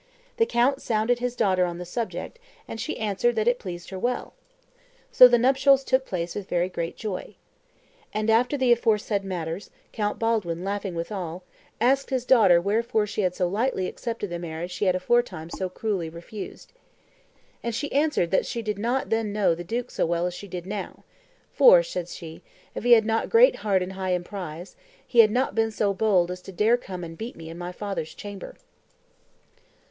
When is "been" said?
25.53-25.69